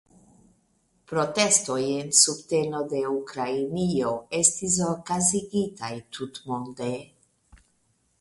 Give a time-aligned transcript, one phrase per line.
[1.09, 6.89] Protestoj en subteno de Ukrainio estis okazigitaj tutmonde.